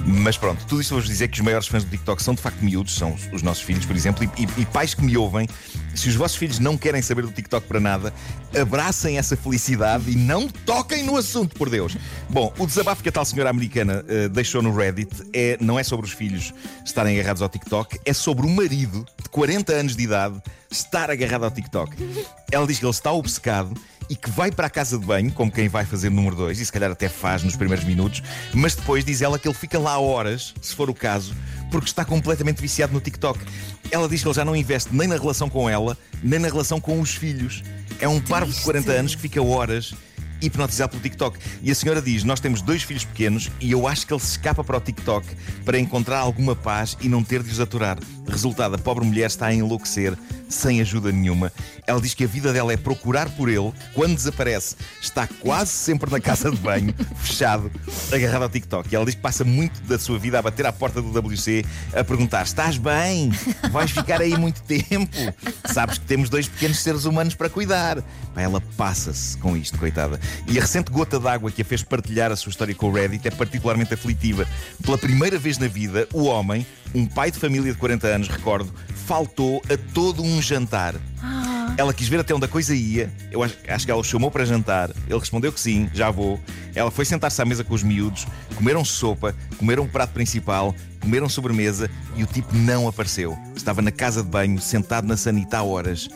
Mas 0.06 0.36
pronto, 0.36 0.64
tudo 0.66 0.80
isto 0.80 0.90
vou-vos 0.90 1.08
dizer 1.08 1.28
que 1.28 1.38
os 1.38 1.44
maiores 1.44 1.68
fãs 1.68 1.84
do 1.84 1.90
TikTok 1.90 2.22
são 2.22 2.34
de 2.34 2.40
facto 2.40 2.60
miúdos, 2.64 2.94
são 2.94 3.12
os, 3.14 3.28
os 3.32 3.42
nossos 3.42 3.62
filhos, 3.62 3.84
por 3.84 3.94
exemplo, 3.94 4.24
e, 4.24 4.42
e- 4.42 4.62
e 4.62 4.66
pais 4.66 4.94
que 4.94 5.02
me 5.02 5.16
ouvem. 5.16 5.46
Se 5.94 6.08
os 6.08 6.14
vossos 6.16 6.36
filhos 6.36 6.58
não 6.58 6.76
querem 6.76 7.02
saber 7.02 7.22
do 7.22 7.30
TikTok 7.32 7.66
para 7.66 7.78
nada, 7.78 8.12
abracem 8.58 9.18
essa 9.18 9.36
felicidade 9.36 10.10
e 10.10 10.16
não 10.16 10.48
toquem 10.48 11.02
no 11.04 11.16
assunto, 11.16 11.54
por 11.56 11.68
Deus. 11.68 11.96
Bom, 12.28 12.52
o 12.58 12.66
desabafo 12.66 13.02
que 13.02 13.08
a 13.08 13.12
tal 13.12 13.24
senhora 13.24 13.50
americana 13.50 14.04
eh, 14.08 14.28
deixou 14.28 14.62
no 14.62 14.74
Reddit 14.74 15.10
é, 15.32 15.56
não 15.60 15.78
é 15.78 15.82
sobre 15.84 16.06
os 16.06 16.12
filhos 16.12 16.52
estarem 16.84 17.18
agarrados 17.18 17.42
ao 17.42 17.48
TikTok, 17.48 18.00
é 18.04 18.12
sobre 18.12 18.46
o 18.46 18.50
marido 18.50 19.06
de 19.22 19.28
40 19.28 19.72
anos 19.72 19.96
de 19.96 20.02
idade 20.02 20.40
estar 20.70 21.10
agarrado 21.10 21.44
ao 21.44 21.50
TikTok. 21.50 21.94
Ela 22.50 22.66
diz 22.66 22.78
que 22.78 22.84
ele 22.84 22.90
está 22.90 23.12
obcecado 23.12 23.74
e 24.10 24.16
que 24.16 24.28
vai 24.28 24.50
para 24.50 24.66
a 24.66 24.70
casa 24.70 24.98
de 24.98 25.06
banho, 25.06 25.30
como 25.30 25.52
quem 25.52 25.68
vai 25.68 25.84
fazer 25.84 26.10
número 26.10 26.34
2, 26.34 26.60
e 26.60 26.66
se 26.66 26.72
calhar 26.72 26.90
até 26.90 27.08
faz 27.08 27.44
nos 27.44 27.54
primeiros 27.54 27.84
minutos, 27.84 28.20
mas 28.52 28.74
depois 28.74 29.04
diz 29.04 29.22
ela 29.22 29.38
que 29.38 29.46
ele 29.46 29.54
fica 29.54 29.78
lá 29.78 29.96
horas, 30.00 30.52
se 30.60 30.74
for 30.74 30.90
o 30.90 30.94
caso, 30.94 31.32
porque 31.70 31.86
está 31.86 32.04
completamente 32.04 32.60
viciado 32.60 32.92
no 32.92 33.00
TikTok. 33.00 33.38
Ela 33.88 34.08
diz 34.08 34.20
que 34.20 34.26
ele 34.26 34.34
já 34.34 34.44
não 34.44 34.56
investe 34.56 34.92
nem 34.92 35.06
na 35.06 35.16
relação 35.16 35.48
com 35.48 35.70
ela, 35.70 35.96
nem 36.24 36.40
na 36.40 36.48
relação 36.48 36.80
com 36.80 37.00
os 37.00 37.14
filhos. 37.14 37.62
É 38.00 38.08
um 38.08 38.20
parvo 38.20 38.46
de 38.46 38.54
Triste. 38.54 38.64
40 38.64 38.92
anos 38.92 39.14
que 39.14 39.22
fica 39.22 39.40
horas 39.40 39.94
hipnotizado 40.42 40.90
pelo 40.90 41.02
TikTok. 41.02 41.38
E 41.62 41.70
a 41.70 41.74
senhora 41.74 42.02
diz: 42.02 42.24
Nós 42.24 42.40
temos 42.40 42.62
dois 42.62 42.82
filhos 42.82 43.04
pequenos 43.04 43.50
e 43.60 43.70
eu 43.70 43.86
acho 43.86 44.06
que 44.06 44.12
ele 44.12 44.20
se 44.20 44.32
escapa 44.32 44.64
para 44.64 44.78
o 44.78 44.80
TikTok 44.80 45.26
para 45.64 45.78
encontrar 45.78 46.18
alguma 46.18 46.56
paz 46.56 46.96
e 47.00 47.08
não 47.08 47.22
ter 47.22 47.42
de 47.42 47.50
os 47.50 47.60
aturar. 47.60 47.98
Resultado: 48.30 48.74
a 48.74 48.78
pobre 48.78 49.04
mulher 49.04 49.26
está 49.26 49.46
a 49.46 49.54
enlouquecer 49.54 50.16
sem 50.48 50.80
ajuda 50.80 51.12
nenhuma. 51.12 51.52
Ela 51.86 52.00
diz 52.00 52.14
que 52.14 52.24
a 52.24 52.26
vida 52.26 52.52
dela 52.52 52.72
é 52.72 52.76
procurar 52.76 53.28
por 53.30 53.48
ele, 53.48 53.72
quando 53.94 54.14
desaparece 54.14 54.76
está 55.00 55.26
quase 55.26 55.70
sempre 55.70 56.10
na 56.10 56.20
casa 56.20 56.50
de 56.50 56.56
banho, 56.56 56.94
fechado, 57.16 57.70
agarrado 58.12 58.42
ao 58.42 58.48
TikTok. 58.48 58.88
E 58.90 58.96
ela 58.96 59.04
diz 59.04 59.14
que 59.14 59.20
passa 59.20 59.44
muito 59.44 59.80
da 59.82 59.98
sua 59.98 60.18
vida 60.18 60.38
a 60.38 60.42
bater 60.42 60.66
à 60.66 60.72
porta 60.72 61.00
do 61.00 61.10
WC 61.16 61.64
a 61.94 62.04
perguntar: 62.04 62.42
Estás 62.42 62.76
bem? 62.76 63.30
Vais 63.70 63.90
ficar 63.90 64.20
aí 64.20 64.36
muito 64.36 64.62
tempo? 64.62 65.16
Sabes 65.64 65.98
que 65.98 66.04
temos 66.06 66.28
dois 66.28 66.48
pequenos 66.48 66.78
seres 66.78 67.04
humanos 67.04 67.34
para 67.34 67.48
cuidar. 67.48 68.02
Ela 68.36 68.60
passa-se 68.76 69.36
com 69.38 69.56
isto, 69.56 69.78
coitada. 69.78 70.20
E 70.46 70.58
a 70.58 70.62
recente 70.62 70.90
gota 70.90 71.18
d'água 71.18 71.50
que 71.50 71.62
a 71.62 71.64
fez 71.64 71.82
partilhar 71.82 72.32
a 72.32 72.36
sua 72.36 72.50
história 72.50 72.74
com 72.74 72.88
o 72.88 72.92
Reddit 72.92 73.26
é 73.26 73.30
particularmente 73.30 73.94
aflitiva. 73.94 74.46
Pela 74.82 74.98
primeira 74.98 75.38
vez 75.38 75.58
na 75.58 75.68
vida, 75.68 76.08
o 76.12 76.24
homem, 76.24 76.66
um 76.94 77.06
pai 77.06 77.30
de 77.30 77.38
família 77.38 77.72
de 77.72 77.78
40 77.78 78.06
anos, 78.06 78.28
recordo, 78.28 78.72
faltou 79.06 79.62
a 79.72 79.76
todo 79.92 80.22
um 80.22 80.40
jantar. 80.40 80.94
Ela 81.76 81.94
quis 81.94 82.08
ver 82.08 82.20
até 82.20 82.34
onde 82.34 82.44
a 82.44 82.48
coisa 82.48 82.74
ia. 82.74 83.10
Eu 83.30 83.42
acho, 83.42 83.56
acho 83.68 83.84
que 83.86 83.90
ela 83.90 84.00
o 84.00 84.04
chamou 84.04 84.30
para 84.30 84.44
jantar. 84.44 84.90
Ele 85.08 85.18
respondeu 85.18 85.52
que 85.52 85.60
sim, 85.60 85.88
já 85.94 86.10
vou. 86.10 86.38
Ela 86.74 86.90
foi 86.90 87.04
sentar-se 87.04 87.40
à 87.40 87.44
mesa 87.44 87.64
com 87.64 87.74
os 87.74 87.82
miúdos, 87.82 88.26
comeram 88.54 88.84
sopa, 88.84 89.34
comeram 89.56 89.84
um 89.84 89.88
prato 89.88 90.12
principal, 90.12 90.74
comeram 91.00 91.28
sobremesa 91.28 91.90
e 92.16 92.22
o 92.22 92.26
tipo 92.26 92.54
não 92.54 92.86
apareceu. 92.86 93.38
Estava 93.56 93.80
na 93.80 93.90
casa 93.90 94.22
de 94.22 94.28
banho, 94.28 94.60
sentado 94.60 95.06
na 95.06 95.16
sanita 95.16 95.58
há 95.58 95.62
horas, 95.62 96.08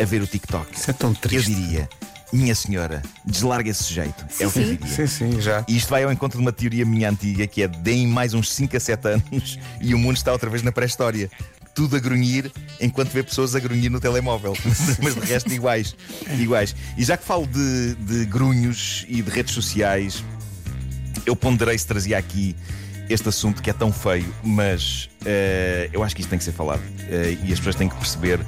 a 0.00 0.04
ver 0.04 0.20
o 0.22 0.26
TikTok. 0.26 0.76
Isso 0.76 0.90
é 0.90 0.94
tão 0.94 1.10
Eu 1.10 1.16
triste. 1.16 1.54
diria, 1.54 1.88
minha 2.36 2.54
senhora, 2.54 3.02
deslarga 3.24 3.70
esse 3.70 3.84
sujeito. 3.84 4.24
é 4.40 4.46
o 4.46 4.50
que 4.50 4.58
eu 4.58 4.64
sim. 4.64 4.76
diria. 4.76 4.86
Sim, 4.86 5.06
sim, 5.06 5.40
já. 5.40 5.64
E 5.66 5.76
isto 5.76 5.88
vai 5.88 6.04
ao 6.04 6.12
encontro 6.12 6.38
de 6.38 6.44
uma 6.44 6.52
teoria 6.52 6.84
minha 6.84 7.10
antiga 7.10 7.46
que 7.46 7.62
é 7.62 7.68
deem 7.68 8.06
mais 8.06 8.34
uns 8.34 8.52
5 8.52 8.76
a 8.76 8.80
7 8.80 9.08
anos 9.08 9.58
e 9.80 9.94
o 9.94 9.98
mundo 9.98 10.16
está 10.16 10.32
outra 10.32 10.48
vez 10.50 10.62
na 10.62 10.70
pré-história. 10.70 11.30
Tudo 11.74 11.96
a 11.96 11.98
grunhir 11.98 12.50
enquanto 12.80 13.10
vê 13.10 13.22
pessoas 13.22 13.54
a 13.54 13.60
grunhir 13.60 13.90
no 13.90 14.00
telemóvel. 14.00 14.54
Mas 15.02 15.14
de 15.14 15.20
resto 15.20 15.52
iguais. 15.52 15.94
iguais. 16.38 16.74
E 16.96 17.04
já 17.04 17.16
que 17.16 17.24
falo 17.24 17.46
de, 17.46 17.94
de 17.96 18.24
grunhos 18.24 19.04
e 19.08 19.20
de 19.20 19.30
redes 19.30 19.52
sociais, 19.52 20.24
eu 21.26 21.36
ponderei 21.36 21.76
se 21.76 21.86
trazia 21.86 22.16
aqui 22.16 22.56
este 23.08 23.28
assunto 23.28 23.62
que 23.62 23.70
é 23.70 23.72
tão 23.72 23.92
feio, 23.92 24.34
mas 24.42 25.08
eh, 25.24 25.88
eu 25.92 26.02
acho 26.02 26.12
que 26.14 26.22
isto 26.22 26.30
tem 26.30 26.38
que 26.38 26.44
ser 26.44 26.50
falado 26.52 26.82
Eh, 27.08 27.36
e 27.44 27.52
as 27.52 27.58
pessoas 27.60 27.76
têm 27.76 27.88
que 27.88 27.94
perceber 27.94 28.40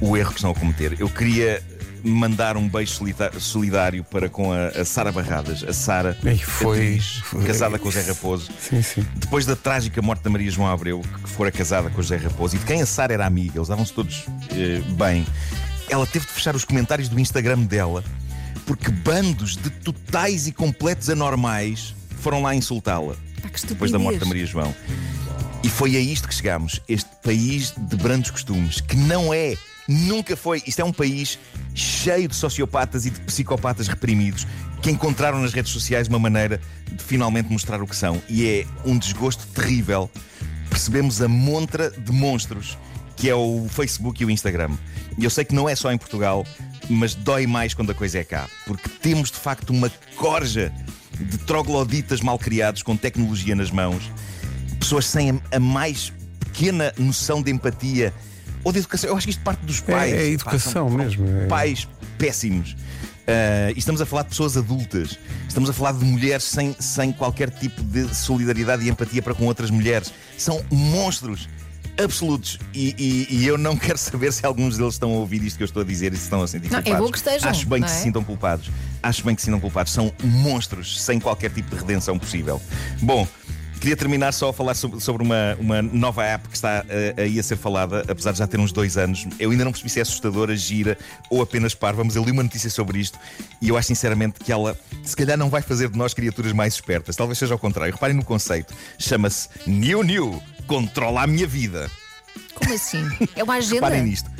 o 0.00 0.16
erro 0.16 0.30
que 0.30 0.36
estão 0.38 0.50
a 0.50 0.54
cometer. 0.54 0.96
Eu 0.98 1.08
queria 1.08 1.62
mandar 2.04 2.56
um 2.56 2.68
beijo 2.68 2.92
solidário 3.38 4.02
para 4.04 4.28
com 4.28 4.52
a, 4.52 4.68
a 4.68 4.84
Sara 4.84 5.10
Barradas, 5.12 5.62
a 5.64 5.72
Sara, 5.72 6.16
Ei, 6.24 6.38
foi- 6.38 6.76
atriz, 6.78 7.06
foi- 7.24 7.44
casada 7.44 7.78
com 7.78 7.88
o 7.88 7.92
Zé 7.92 8.02
Raposo. 8.02 8.50
Sim, 8.60 8.82
sim. 8.82 9.06
Depois 9.16 9.46
da 9.46 9.56
trágica 9.56 10.00
morte 10.02 10.22
da 10.22 10.30
Maria 10.30 10.50
João 10.50 10.68
Abreu, 10.70 11.00
que 11.22 11.28
fora 11.30 11.50
casada 11.52 11.90
com 11.90 11.98
o 12.00 12.02
José 12.02 12.16
Raposo, 12.16 12.56
e 12.56 12.58
de 12.58 12.64
quem 12.64 12.80
a 12.82 12.86
Sara 12.86 13.12
era 13.14 13.26
amiga, 13.26 13.58
eles 13.58 13.68
davam-se 13.68 13.92
todos 13.92 14.24
eh, 14.50 14.80
bem, 14.94 15.26
ela 15.88 16.06
teve 16.06 16.26
de 16.26 16.32
fechar 16.32 16.54
os 16.54 16.64
comentários 16.64 17.08
do 17.08 17.18
Instagram 17.18 17.60
dela 17.60 18.04
porque 18.66 18.90
bandos 18.90 19.56
de 19.56 19.68
totais 19.70 20.46
e 20.46 20.52
completos 20.52 21.10
anormais 21.10 21.94
foram 22.20 22.42
lá 22.42 22.54
insultá-la 22.54 23.14
depois 23.66 23.90
da 23.90 23.98
morte 23.98 24.20
da. 24.20 24.26
Maria 24.26 24.46
João. 24.46 24.72
E 25.62 25.68
foi 25.68 25.96
a 25.96 26.00
isto 26.00 26.28
que 26.28 26.34
chegámos, 26.34 26.80
este 26.88 27.10
país 27.22 27.74
de 27.76 27.96
brandos 27.96 28.30
costumes, 28.30 28.80
que 28.80 28.96
não 28.96 29.34
é, 29.34 29.56
nunca 29.90 30.36
foi, 30.36 30.62
isto 30.66 30.80
é 30.80 30.84
um 30.84 30.92
país 30.92 31.38
cheio 31.74 32.28
de 32.28 32.36
sociopatas 32.36 33.06
e 33.06 33.10
de 33.10 33.20
psicopatas 33.20 33.88
reprimidos 33.88 34.46
que 34.80 34.90
encontraram 34.90 35.40
nas 35.40 35.52
redes 35.52 35.72
sociais 35.72 36.08
uma 36.08 36.18
maneira 36.18 36.60
de 36.90 37.02
finalmente 37.02 37.50
mostrar 37.50 37.82
o 37.82 37.86
que 37.86 37.96
são. 37.96 38.22
E 38.28 38.46
é 38.46 38.66
um 38.84 38.96
desgosto 38.96 39.46
terrível. 39.48 40.10
Percebemos 40.68 41.20
a 41.20 41.28
montra 41.28 41.90
de 41.90 42.12
monstros 42.12 42.78
que 43.16 43.28
é 43.28 43.34
o 43.34 43.66
Facebook 43.68 44.22
e 44.22 44.26
o 44.26 44.30
Instagram. 44.30 44.70
E 45.18 45.24
eu 45.24 45.30
sei 45.30 45.44
que 45.44 45.54
não 45.54 45.68
é 45.68 45.76
só 45.76 45.92
em 45.92 45.98
Portugal, 45.98 46.46
mas 46.88 47.14
dói 47.14 47.46
mais 47.46 47.74
quando 47.74 47.90
a 47.90 47.94
coisa 47.94 48.18
é 48.18 48.24
cá, 48.24 48.48
porque 48.66 48.88
temos 48.88 49.30
de 49.30 49.36
facto 49.36 49.70
uma 49.70 49.90
corja 50.16 50.72
de 51.18 51.36
trogloditas 51.38 52.22
mal 52.22 52.38
criados 52.38 52.82
com 52.82 52.96
tecnologia 52.96 53.54
nas 53.54 53.70
mãos, 53.70 54.10
pessoas 54.78 55.04
sem 55.04 55.38
a 55.52 55.60
mais 55.60 56.10
pequena 56.38 56.94
noção 56.96 57.42
de 57.42 57.50
empatia 57.50 58.14
ou 58.64 58.72
de 58.72 58.78
educação. 58.78 59.10
Eu 59.10 59.16
acho 59.16 59.26
que 59.26 59.30
isto 59.30 59.42
parte 59.42 59.64
dos 59.64 59.80
pais. 59.80 60.12
É, 60.12 60.16
é 60.16 60.26
educação 60.28 60.90
Pá, 60.90 60.96
mesmo. 60.96 61.26
É. 61.28 61.46
Pais 61.46 61.88
péssimos. 62.18 62.72
Uh, 62.72 63.70
e 63.76 63.78
estamos 63.78 64.00
a 64.00 64.06
falar 64.06 64.22
de 64.22 64.30
pessoas 64.30 64.56
adultas, 64.56 65.16
estamos 65.46 65.70
a 65.70 65.72
falar 65.72 65.92
de 65.92 66.04
mulheres 66.04 66.42
sem, 66.42 66.74
sem 66.80 67.12
qualquer 67.12 67.48
tipo 67.48 67.80
de 67.84 68.12
solidariedade 68.12 68.84
e 68.84 68.88
empatia 68.88 69.22
para 69.22 69.34
com 69.34 69.44
outras 69.46 69.70
mulheres. 69.70 70.12
São 70.36 70.64
monstros 70.70 71.48
absolutos. 72.02 72.58
E, 72.74 72.94
e, 72.98 73.36
e, 73.36 73.46
eu 73.46 73.56
não 73.56 73.76
quero 73.76 73.98
saber 73.98 74.32
se 74.32 74.44
alguns 74.44 74.76
deles 74.76 74.94
estão 74.94 75.12
a 75.12 75.16
ouvir 75.16 75.42
isto 75.44 75.56
que 75.56 75.62
eu 75.62 75.66
estou 75.66 75.82
a 75.82 75.84
dizer 75.84 76.12
e 76.12 76.16
se 76.16 76.24
estão 76.24 76.42
a 76.42 76.48
sentir 76.48 76.70
não, 76.70 76.82
culpados. 76.82 76.98
É 76.98 77.02
bom 77.02 77.10
que 77.10 77.18
estejam, 77.18 77.50
Acho 77.50 77.68
bem 77.68 77.82
que 77.82 77.88
é? 77.88 77.92
se 77.92 78.02
sintam 78.02 78.24
culpados. 78.24 78.70
Acho 79.02 79.24
bem 79.24 79.34
que 79.34 79.42
se 79.42 79.46
sintam 79.46 79.60
culpados. 79.60 79.92
São 79.92 80.12
monstros 80.22 81.00
sem 81.00 81.20
qualquer 81.20 81.50
tipo 81.50 81.70
de 81.70 81.76
redenção 81.76 82.18
possível. 82.18 82.60
Bom. 83.00 83.26
Queria 83.80 83.96
terminar 83.96 84.32
só 84.32 84.50
a 84.50 84.52
falar 84.52 84.74
sobre, 84.74 85.22
uma, 85.22 85.56
uma 85.58 85.80
nova 85.80 86.22
app 86.22 86.46
que 86.46 86.54
está 86.54 86.84
uh, 86.84 87.20
aí 87.20 87.40
a 87.40 87.42
ser 87.42 87.56
falada, 87.56 88.04
apesar 88.06 88.32
de 88.32 88.38
já 88.38 88.46
ter 88.46 88.60
uns 88.60 88.72
dois 88.72 88.98
anos. 88.98 89.26
Eu 89.38 89.50
ainda 89.50 89.64
não 89.64 89.72
percebi 89.72 89.88
se 89.88 89.98
é 89.98 90.02
assustadora, 90.02 90.54
gira 90.54 90.98
ou 91.30 91.40
apenas 91.40 91.74
parva, 91.74 92.04
mas 92.04 92.14
eu 92.14 92.22
li 92.22 92.30
uma 92.30 92.42
notícia 92.42 92.68
sobre 92.68 92.98
isto 92.98 93.18
e 93.58 93.70
eu 93.70 93.78
acho 93.78 93.88
sinceramente 93.88 94.38
que 94.38 94.52
ela, 94.52 94.78
se 95.02 95.16
calhar, 95.16 95.38
não 95.38 95.48
vai 95.48 95.62
fazer 95.62 95.88
de 95.88 95.96
nós 95.96 96.12
criaturas 96.12 96.52
mais 96.52 96.74
espertas. 96.74 97.16
Talvez 97.16 97.38
seja 97.38 97.54
ao 97.54 97.58
contrário. 97.58 97.94
Reparem 97.94 98.14
no 98.14 98.22
conceito. 98.22 98.74
Chama-se 98.98 99.48
New 99.66 100.02
New 100.02 100.42
Controla 100.66 101.22
a 101.22 101.26
Minha 101.26 101.46
Vida. 101.46 101.90
Como 102.54 102.74
assim? 102.74 103.08
É 103.34 103.42
uma 103.42 103.54
agenda? 103.64 103.86
Reparem 103.86 104.02
nisto. 104.02 104.30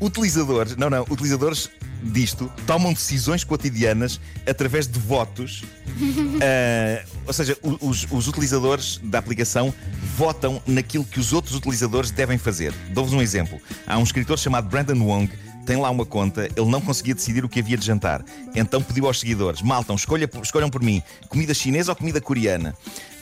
Utilizadores, 0.00 0.74
não, 0.74 0.88
não, 0.88 1.02
utilizadores 1.02 1.70
disto 2.06 2.50
tomam 2.66 2.92
decisões 2.92 3.44
cotidianas 3.44 4.20
através 4.46 4.86
de 4.86 4.98
votos. 4.98 5.62
uh, 5.62 7.08
ou 7.26 7.32
seja, 7.32 7.56
os, 7.62 8.06
os, 8.10 8.28
utilizadores 8.28 9.00
da 9.02 9.18
aplicação 9.18 9.72
votam 10.16 10.62
naquilo 10.66 11.04
que 11.04 11.20
os 11.20 11.32
outros 11.32 11.54
utilizadores 11.54 12.10
devem 12.10 12.38
fazer. 12.38 12.72
Dou-vos 12.90 13.12
um 13.12 13.20
exemplo. 13.20 13.60
Há 13.86 13.98
um 13.98 14.02
escritor 14.02 14.38
chamado 14.38 14.68
Brandon 14.68 15.02
Wong. 15.04 15.30
Tem 15.66 15.76
lá 15.76 15.90
uma 15.90 16.06
conta, 16.06 16.48
ele 16.56 16.70
não 16.70 16.80
conseguia 16.80 17.12
decidir 17.12 17.44
o 17.44 17.48
que 17.48 17.58
havia 17.58 17.76
de 17.76 17.84
jantar. 17.84 18.24
Então 18.54 18.80
pediu 18.80 19.06
aos 19.06 19.18
seguidores: 19.18 19.62
Maltam, 19.62 19.96
escolha, 19.96 20.30
escolham 20.40 20.70
por 20.70 20.80
mim 20.80 21.02
comida 21.28 21.52
chinesa 21.52 21.90
ou 21.90 21.96
comida 21.96 22.20
coreana. 22.20 22.74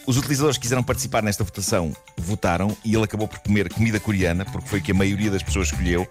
Os 0.06 0.18
utilizadores 0.18 0.58
que 0.58 0.62
quiseram 0.62 0.82
participar 0.82 1.22
nesta 1.22 1.42
votação 1.42 1.96
votaram 2.18 2.76
e 2.84 2.94
ele 2.94 3.04
acabou 3.04 3.26
por 3.26 3.38
comer 3.38 3.72
comida 3.72 3.98
coreana, 3.98 4.44
porque 4.44 4.68
foi 4.68 4.78
o 4.78 4.82
que 4.82 4.92
a 4.92 4.94
maioria 4.94 5.30
das 5.30 5.42
pessoas 5.42 5.68
escolheu. 5.68 6.06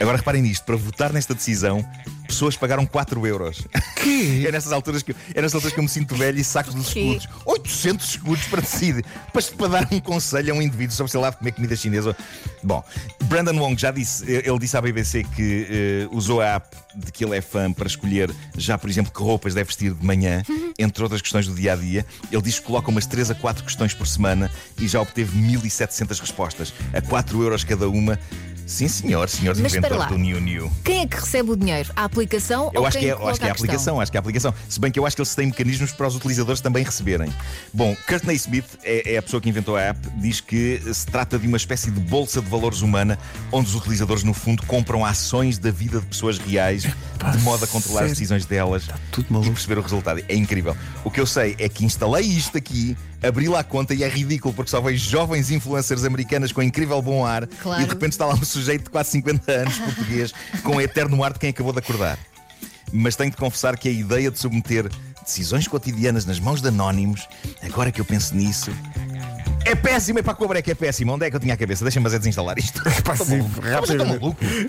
Agora 0.00 0.16
reparem 0.16 0.42
nisto, 0.42 0.64
para 0.64 0.76
votar 0.76 1.12
nesta 1.12 1.34
decisão, 1.34 1.84
pessoas 2.26 2.56
pagaram 2.56 2.84
4 2.84 3.26
euros. 3.26 3.66
Que? 3.96 4.44
É 4.44 4.52
nessas 4.52 4.72
alturas 4.72 5.02
que, 5.02 5.12
eu, 5.12 5.16
é 5.34 5.40
nessas 5.40 5.54
alturas 5.54 5.72
que 5.72 5.80
eu 5.80 5.82
me 5.82 5.88
sinto 5.88 6.14
velho 6.14 6.38
e 6.38 6.44
saco 6.44 6.72
dos 6.72 6.88
escudos. 6.88 7.28
800 7.46 8.08
escudos 8.08 8.44
para 8.46 8.60
decidir, 8.60 9.04
para, 9.32 9.42
para 9.42 9.68
dar 9.68 9.88
um 9.90 10.00
conselho 10.00 10.52
a 10.52 10.56
um 10.56 10.62
indivíduo 10.62 10.94
sobre, 10.94 11.10
sei 11.10 11.20
lá, 11.20 11.32
comer 11.32 11.52
comida 11.52 11.74
chinesa. 11.76 12.16
Bom, 12.62 12.84
Brandon 13.24 13.58
Wong 13.58 13.80
já 13.80 13.90
disse, 13.90 14.30
ele 14.30 14.58
disse 14.58 14.76
à 14.76 14.80
BBC 14.80 15.24
que 15.24 16.08
uh, 16.10 16.16
usou 16.16 16.40
a 16.40 16.56
app 16.56 16.76
de 16.94 17.10
que 17.10 17.24
ele 17.24 17.36
é 17.36 17.40
fã 17.40 17.72
para 17.72 17.86
escolher 17.86 18.30
já, 18.56 18.76
por 18.78 18.88
exemplo, 18.88 19.12
que 19.12 19.22
roupas 19.22 19.54
deve 19.54 19.66
vestir 19.66 19.92
de 19.92 20.04
manhã, 20.04 20.42
entre 20.78 21.02
outras 21.02 21.20
questões 21.20 21.46
do 21.46 21.54
dia 21.54 21.72
a 21.72 21.76
dia. 21.76 22.06
Ele 22.30 22.42
diz 22.42 22.58
que 22.58 22.66
coloca 22.66 22.90
umas 22.90 23.06
3 23.06 23.30
a 23.30 23.34
4 23.34 23.64
questões 23.64 23.94
por 23.94 24.06
semana 24.06 24.50
e 24.78 24.86
já 24.86 25.00
obteve 25.00 25.36
1700 25.36 26.20
respostas, 26.20 26.74
a 26.92 27.00
4 27.00 27.42
euros 27.42 27.64
cada 27.64 27.88
uma. 27.88 28.18
Sim, 28.66 28.88
senhor, 28.88 29.28
senhor 29.28 29.54
Mas 29.56 29.74
inventor 29.74 29.98
lá. 29.98 30.06
do 30.06 30.16
New 30.16 30.40
New. 30.40 30.72
Quem 30.82 31.02
é 31.02 31.06
que 31.06 31.16
recebe 31.16 31.50
o 31.50 31.56
dinheiro? 31.56 31.90
A 31.94 32.04
aplicação 32.04 32.70
Eu 32.72 32.80
ou 32.80 32.86
acho 32.86 32.98
quem 32.98 33.08
que, 33.08 33.12
é, 33.12 33.14
eu 33.14 33.28
acho 33.28 33.38
que 33.38 33.46
é 33.46 33.48
a 33.48 33.52
aplicação, 33.52 34.00
acho 34.00 34.10
que 34.10 34.16
é 34.16 34.18
a 34.18 34.20
aplicação. 34.20 34.54
Se 34.68 34.80
bem 34.80 34.90
que 34.90 34.98
eu 34.98 35.06
acho 35.06 35.14
que 35.16 35.22
eles 35.22 35.34
têm 35.34 35.46
mecanismos 35.46 35.92
para 35.92 36.06
os 36.06 36.16
utilizadores 36.16 36.60
também 36.60 36.82
receberem. 36.84 37.32
Bom, 37.72 37.96
Courtney 38.08 38.36
Smith 38.36 38.78
é, 38.82 39.14
é 39.14 39.18
a 39.18 39.22
pessoa 39.22 39.40
que 39.40 39.48
inventou 39.48 39.76
a 39.76 39.82
app, 39.82 39.98
diz 40.16 40.40
que 40.40 40.80
se 40.92 41.06
trata 41.06 41.38
de 41.38 41.46
uma 41.46 41.56
espécie 41.56 41.90
de 41.90 42.00
bolsa 42.00 42.40
de 42.40 42.48
valores 42.48 42.80
humana, 42.80 43.18
onde 43.52 43.68
os 43.68 43.74
utilizadores, 43.74 44.22
no 44.22 44.32
fundo, 44.32 44.64
compram 44.66 45.04
ações 45.04 45.58
da 45.58 45.70
vida 45.70 46.00
de 46.00 46.06
pessoas 46.06 46.38
reais, 46.38 46.82
de 46.82 47.38
modo 47.42 47.64
a 47.64 47.68
controlar 47.68 48.00
as 48.00 48.06
sério? 48.06 48.14
decisões 48.14 48.46
delas 48.46 48.88
tudo 49.10 49.44
e 49.44 49.50
perceber 49.50 49.78
o 49.78 49.82
resultado. 49.82 50.24
É 50.28 50.34
incrível. 50.34 50.76
O 51.04 51.10
que 51.10 51.20
eu 51.20 51.26
sei 51.26 51.54
é 51.58 51.68
que 51.68 51.84
instalei 51.84 52.24
isto 52.26 52.56
aqui, 52.56 52.96
abri 53.26 53.48
lá 53.48 53.60
a 53.60 53.64
conta 53.64 53.94
e 53.94 54.02
é 54.04 54.08
ridículo, 54.08 54.52
porque 54.54 54.70
só 54.70 54.80
vejo 54.80 55.08
jovens 55.08 55.50
influencers 55.50 56.04
americanas 56.04 56.52
com 56.52 56.62
incrível 56.62 57.00
bom 57.00 57.24
ar 57.24 57.46
Claro. 57.46 57.80
e 57.82 57.84
de 57.84 57.90
repente 57.90 58.12
está 58.12 58.26
lá 58.26 58.34
um 58.34 58.44
sujeito 58.44 58.84
de 58.84 58.90
quase 58.90 59.10
50 59.12 59.50
anos, 59.52 59.78
português, 59.78 60.32
com 60.62 60.76
o 60.76 60.80
eterno 60.80 61.22
ar 61.24 61.32
de 61.32 61.38
quem 61.38 61.50
acabou 61.50 61.72
de 61.72 61.78
acordar. 61.78 62.18
Mas 62.92 63.16
tenho 63.16 63.30
de 63.30 63.36
confessar 63.36 63.76
que 63.78 63.88
a 63.88 63.92
ideia 63.92 64.30
de 64.30 64.38
submeter 64.38 64.88
decisões 65.24 65.66
cotidianas 65.66 66.24
nas 66.26 66.38
mãos 66.38 66.60
de 66.60 66.68
anónimos, 66.68 67.26
agora 67.62 67.90
que 67.90 68.00
eu 68.00 68.04
penso 68.04 68.34
nisso, 68.36 68.70
é 69.64 69.74
péssima. 69.74 70.20
É 70.20 70.22
para 70.22 70.32
a 70.32 70.36
cobra 70.36 70.58
é 70.58 70.62
que 70.62 70.70
é 70.70 70.74
péssima. 70.74 71.14
Onde 71.14 71.24
é 71.26 71.30
que 71.30 71.36
eu 71.36 71.40
tinha 71.40 71.54
a 71.54 71.56
cabeça? 71.56 71.82
Deixa-me 71.82 72.06
é 72.06 72.18
desinstalar 72.18 72.58
isto. 72.58 72.80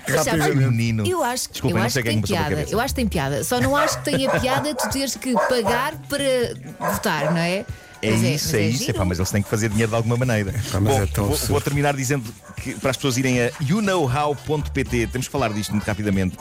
Já 0.08 0.32
Ai, 0.32 0.38
vai- 0.40 0.56
menino. 0.56 1.06
Eu 1.06 1.24
acho, 1.24 1.50
Desculpem, 1.52 1.78
eu 1.80 1.86
acho 1.86 1.96
que 1.98 2.04
quem 2.04 2.22
tem 2.22 2.22
piada. 2.22 2.66
Eu 2.70 2.80
acho 2.80 2.94
que 2.94 3.02
tem 3.02 3.08
piada. 3.08 3.44
Só 3.44 3.60
não 3.60 3.76
acho 3.76 3.98
que 4.00 4.06
tenha 4.06 4.30
piada 4.40 4.74
tu 4.74 4.90
teres 4.90 5.16
que 5.16 5.34
pagar 5.34 5.96
para 6.08 6.90
votar, 6.92 7.32
não 7.32 7.38
é? 7.42 7.66
É 8.02 8.12
Mas 8.12 8.22
isso, 8.22 8.46
mas 8.48 8.56
é, 8.56 8.62
isso. 8.68 8.78
giro. 8.80 8.92
Epá, 8.92 9.06
mas 9.06 9.18
eles 9.20 9.32
têm 9.32 9.42
que 9.42 9.50
fazer 9.50 9.70
dinheiro 9.70 9.90
de 9.90 9.96
alguma 9.96 10.18
maneira. 10.18 10.52
Pá, 10.72 10.80
mas 10.80 10.96
Bom, 10.96 11.04
é 11.04 11.06
tão 11.08 11.26
vou, 11.26 11.38
vou 11.38 11.62
terminar 11.62 11.96
dizendo 11.96 12.24
que 12.58 12.74
para 12.76 12.92
as 12.92 12.98
pessoas 12.98 13.18
irem 13.18 13.42
a 13.42 13.52
youknowhow.pt, 13.62 15.08
temos 15.08 15.28
que 15.28 15.32
falar 15.32 15.52
disto 15.54 15.72
muito 15.72 15.86
rapidamente. 15.86 16.38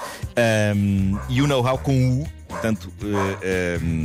Um, 0.76 1.18
you 1.28 1.46
know 1.46 1.64
how 1.66 1.78
com 1.78 2.20
U, 2.20 2.26
portanto, 2.48 2.92
uh, 3.02 3.80
um, 3.82 4.04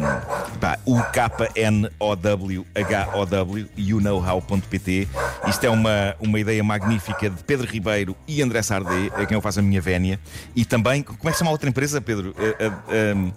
pá, 0.60 0.77
U-K-N-O-W-H-O-W, 0.86 3.70
youknowhow.pt. 3.77 5.08
Isto 5.48 5.65
é 5.65 5.70
uma, 5.70 6.15
uma 6.20 6.39
ideia 6.39 6.63
magnífica 6.63 7.29
de 7.29 7.44
Pedro 7.44 7.68
Ribeiro 7.68 8.15
e 8.27 8.41
André 8.41 8.62
Sardé, 8.62 9.12
a 9.13 9.25
quem 9.25 9.36
eu 9.36 9.41
faço 9.41 9.60
a 9.60 9.62
minha 9.62 9.82
vénia. 9.82 10.20
E 10.56 10.65
também, 10.65 11.03
como 11.03 11.18
é 11.24 11.27
que 11.27 11.34
se 11.34 11.39
chama 11.39 11.51
a 11.51 11.53
outra 11.53 11.70
empresa, 11.70 12.01
Pedro? 12.01 12.34
Uh, 12.38 12.68
uh, 12.68 12.74
um, 13.18 13.32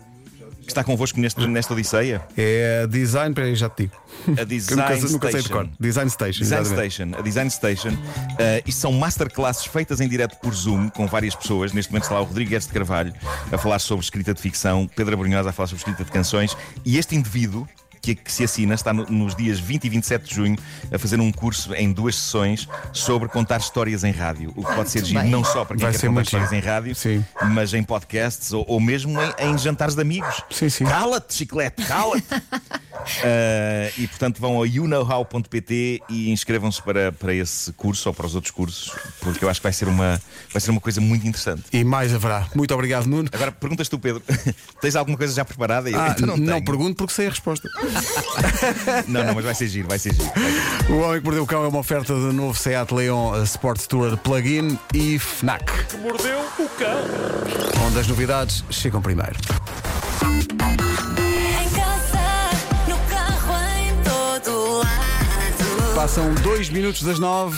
que 0.62 0.70
está 0.70 0.84
convosco 0.84 1.18
neste, 1.20 1.46
nesta 1.46 1.72
Odisseia? 1.72 2.22
É 2.36 2.86
design, 2.86 3.34
peraí, 3.34 3.54
já 3.54 3.68
te 3.68 3.84
digo. 3.84 3.96
A 4.40 4.44
Design 4.44 4.82
nunca, 4.82 5.08
nunca 5.12 5.30
sei 5.30 5.40
de 5.40 5.46
Station. 5.46 5.54
cor. 5.54 5.68
Design 5.78 6.10
Station. 6.10 6.38
Design 6.40 6.62
exatamente. 6.62 6.92
Station, 6.92 7.18
a 7.18 7.22
Design 7.22 7.50
Station. 7.50 7.90
Uh, 7.90 8.62
isto 8.66 8.80
são 8.80 8.92
masterclasses 8.92 9.66
feitas 9.66 10.00
em 10.00 10.08
direto 10.08 10.36
por 10.36 10.54
Zoom 10.54 10.88
com 10.90 11.06
várias 11.06 11.34
pessoas. 11.34 11.72
Neste 11.72 11.90
momento 11.90 12.04
está 12.04 12.14
lá 12.14 12.20
o 12.20 12.24
Rodrigues 12.24 12.66
de 12.66 12.72
Carvalho 12.72 13.12
a 13.50 13.58
falar 13.58 13.78
sobre 13.78 14.04
escrita 14.04 14.32
de 14.34 14.40
ficção, 14.40 14.88
Pedro 14.94 15.14
Abrunhosa 15.14 15.50
a 15.50 15.52
falar 15.52 15.66
sobre 15.66 15.80
escrita 15.80 16.04
de 16.04 16.10
canções 16.10 16.56
e 16.84 16.98
este 16.98 17.16
indivíduo. 17.16 17.66
Que, 18.02 18.16
que 18.16 18.32
se 18.32 18.42
assina 18.42 18.74
está 18.74 18.92
no- 18.92 19.06
nos 19.06 19.36
dias 19.36 19.60
20 19.60 19.84
e 19.84 19.88
27 19.88 20.28
de 20.28 20.34
junho 20.34 20.56
a 20.92 20.98
fazer 20.98 21.20
um 21.20 21.30
curso 21.30 21.72
em 21.72 21.92
duas 21.92 22.16
sessões 22.16 22.68
sobre 22.92 23.28
contar 23.28 23.58
histórias 23.60 24.02
em 24.02 24.10
rádio. 24.10 24.52
O 24.56 24.64
que 24.64 24.74
pode 24.74 24.90
ser 24.90 25.04
giro 25.04 25.22
não 25.28 25.44
só 25.44 25.64
para 25.64 25.76
quem 25.76 25.86
Vai 25.88 25.92
quer 25.96 26.08
contar 26.08 26.22
histórias 26.22 26.50
bem. 26.50 26.58
em 26.58 26.62
rádio, 26.62 26.94
Sim. 26.96 27.24
mas 27.52 27.72
em 27.72 27.82
podcasts 27.84 28.52
ou, 28.52 28.64
ou 28.68 28.80
mesmo 28.80 29.16
em, 29.38 29.50
em 29.50 29.56
jantares 29.56 29.94
de 29.94 30.00
amigos. 30.02 30.42
Sim, 30.50 30.68
sim. 30.68 30.84
Cala-te, 30.84 31.32
chiclete, 31.32 31.84
cala-te! 31.84 32.26
Uh, 33.02 33.92
e 33.98 34.06
portanto 34.06 34.40
vão 34.40 34.62
a 34.62 34.66
youknowhow.pt 34.66 36.02
e 36.08 36.30
inscrevam-se 36.30 36.82
para, 36.82 37.12
para 37.12 37.34
esse 37.34 37.72
curso 37.72 38.08
ou 38.08 38.14
para 38.14 38.26
os 38.26 38.34
outros 38.34 38.50
cursos, 38.50 38.92
porque 39.20 39.44
eu 39.44 39.48
acho 39.48 39.60
que 39.60 39.64
vai 39.64 39.72
ser 39.72 39.88
uma, 39.88 40.20
vai 40.52 40.60
ser 40.60 40.70
uma 40.70 40.80
coisa 40.80 41.00
muito 41.00 41.26
interessante. 41.26 41.64
E 41.72 41.84
mais 41.84 42.14
haverá. 42.14 42.46
Muito 42.54 42.72
obrigado, 42.74 43.06
Nuno. 43.06 43.28
Agora 43.32 43.52
perguntas 43.52 43.88
tu, 43.88 43.98
Pedro, 43.98 44.22
tens 44.80 44.96
alguma 44.96 45.16
coisa 45.16 45.34
já 45.34 45.44
preparada? 45.44 45.90
Eu, 45.90 46.00
Ah, 46.00 46.14
então 46.16 46.26
não, 46.26 46.36
não, 46.36 46.62
pergunto 46.62 46.96
porque 46.96 47.12
sei 47.12 47.26
a 47.26 47.30
resposta. 47.30 47.68
não, 49.08 49.24
não, 49.24 49.34
mas 49.34 49.44
vai 49.44 49.54
ser 49.54 49.68
giro, 49.68 49.88
vai 49.88 49.98
ser 49.98 50.14
giro. 50.14 50.30
Vai 50.34 50.50
ser 50.50 50.50
giro. 50.50 50.94
O 50.94 51.00
Homem 51.00 51.20
que 51.20 51.24
Mordeu 51.24 51.42
o 51.42 51.46
Cão 51.46 51.64
é 51.64 51.68
uma 51.68 51.78
oferta 51.78 52.14
do 52.14 52.32
novo 52.32 52.58
Seat 52.58 52.92
Leon 52.92 53.34
eh, 53.36 53.42
Sport 53.44 53.80
Tour 53.86 54.16
Plug-in 54.18 54.78
e 54.94 55.18
FNAC. 55.18 55.64
Mordeu 56.00 56.40
o 56.58 56.68
cão. 56.68 57.86
Onde 57.86 57.98
as 57.98 58.06
novidades 58.06 58.64
chegam 58.70 59.00
primeiro. 59.00 59.36
Passam 66.02 66.34
dois 66.42 66.68
minutos 66.68 67.04
das 67.04 67.20
nove. 67.20 67.56